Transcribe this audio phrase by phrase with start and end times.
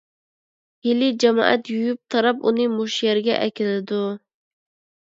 [0.87, 4.03] ھېلى جامائەت يۇيۇپ- تاراپ ئۇنى مۇشۇ يەرگە ئەكىلىدۇ.